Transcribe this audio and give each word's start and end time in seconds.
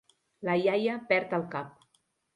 La 0.47 0.55
iaia 0.61 0.95
perd 1.13 1.37
el 1.41 1.45
cap. 1.57 1.77